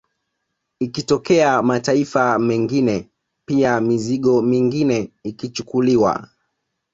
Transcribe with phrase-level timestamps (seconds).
[0.79, 3.09] Ikitokea mataifa mengine
[3.45, 6.27] pia mizigo mingine ikichukuliwa